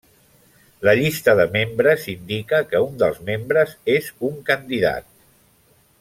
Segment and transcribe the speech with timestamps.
[0.87, 5.11] La llista de membres indica que un dels membres és un candidat.